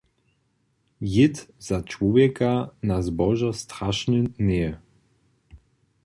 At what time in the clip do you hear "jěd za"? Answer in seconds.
1.15-1.81